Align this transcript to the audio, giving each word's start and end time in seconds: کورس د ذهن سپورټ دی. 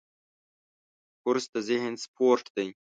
کورس 1.21 1.45
د 1.53 1.55
ذهن 1.69 1.93
سپورټ 2.03 2.45
دی. 2.55 2.67